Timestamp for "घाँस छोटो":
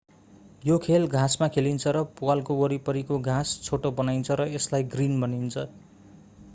3.27-3.91